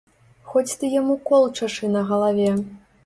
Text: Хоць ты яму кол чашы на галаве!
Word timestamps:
Хоць 0.53 0.75
ты 0.79 0.89
яму 0.93 1.17
кол 1.31 1.45
чашы 1.59 1.91
на 1.97 2.01
галаве! 2.13 2.49